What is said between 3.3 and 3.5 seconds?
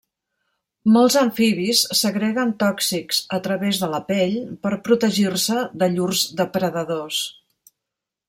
a